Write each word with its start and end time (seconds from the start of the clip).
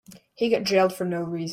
He 0.33 0.49
got 0.49 0.63
jailed 0.63 0.95
for 0.95 1.05
no 1.05 1.21
reason. 1.21 1.49